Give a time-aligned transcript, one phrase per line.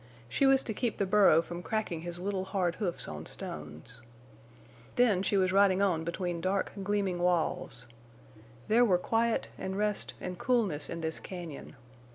[0.27, 4.01] She was to keep the burro from cracking his little hard hoofs on stones.
[4.95, 7.85] Then she was riding on between dark, gleaming walls.
[8.67, 11.75] There were quiet and rest and coolness in this cañon.